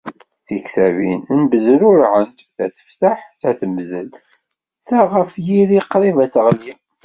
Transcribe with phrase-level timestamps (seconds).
[0.47, 4.07] Tiktabin mbezrurɛent, ta tefteḥ, ta temdel,
[4.87, 6.73] ta ɣef yiri qrib ad teɣli.